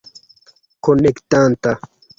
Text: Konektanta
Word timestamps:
Konektanta 0.81 1.73